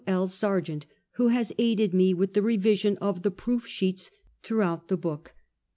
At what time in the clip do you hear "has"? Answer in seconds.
1.27-1.53